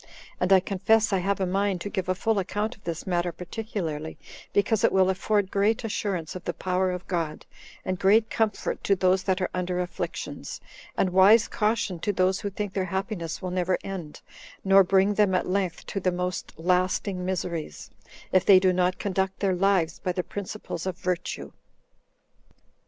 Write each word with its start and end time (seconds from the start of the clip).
And 0.39 0.51
I 0.51 0.59
confess 0.59 1.13
I 1.13 1.19
have 1.19 1.39
a 1.39 1.45
mind 1.45 1.79
to 1.81 1.89
give 1.91 2.09
a 2.09 2.15
full 2.15 2.39
account 2.39 2.75
of 2.75 2.83
this 2.85 3.05
matter 3.05 3.31
particularly, 3.31 4.17
because 4.51 4.83
it 4.83 4.91
will 4.91 5.11
afford 5.11 5.51
great 5.51 5.83
assurance 5.83 6.33
of 6.35 6.43
the 6.43 6.55
power 6.55 6.89
of 6.89 7.05
God, 7.05 7.45
and 7.85 7.99
great 7.99 8.27
comfort 8.27 8.83
to 8.85 8.95
those 8.95 9.21
that 9.21 9.41
are 9.41 9.49
under 9.53 9.79
afflictions, 9.79 10.59
and 10.97 11.11
wise 11.11 11.47
caution 11.47 11.99
to 11.99 12.11
those 12.11 12.39
who 12.39 12.49
think 12.49 12.73
their 12.73 12.85
happiness 12.85 13.43
will 13.43 13.51
never 13.51 13.77
end, 13.83 14.21
nor 14.65 14.83
bring 14.83 15.13
them 15.13 15.35
at 15.35 15.47
length 15.47 15.85
to 15.85 15.99
the 15.99 16.11
most 16.11 16.51
lasting 16.57 17.23
miseries, 17.23 17.91
if 18.31 18.43
they 18.43 18.59
do 18.59 18.73
not 18.73 18.97
conduct 18.97 19.39
their 19.39 19.53
lives 19.53 19.99
by 19.99 20.11
the 20.11 20.23
principles 20.23 20.87
of 20.87 20.97
virtue. 20.97 21.51